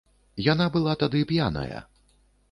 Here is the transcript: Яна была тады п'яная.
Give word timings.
Яна 0.43 0.65
была 0.75 0.95
тады 1.03 1.21
п'яная. 1.31 1.77